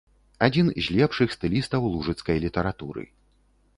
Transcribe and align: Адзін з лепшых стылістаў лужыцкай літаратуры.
Адзін 0.45 0.71
з 0.85 0.95
лепшых 0.95 1.35
стылістаў 1.37 1.81
лужыцкай 1.97 2.37
літаратуры. 2.47 3.03